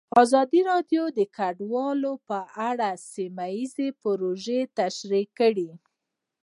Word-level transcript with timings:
ازادي 0.23 0.61
راډیو 0.71 1.03
د 1.17 1.19
کډوال 1.37 2.01
په 2.27 2.39
اړه 2.69 2.89
سیمه 3.13 3.45
ییزې 3.55 3.87
پروژې 4.01 4.59
تشریح 4.79 5.27
کړې. 5.39 5.69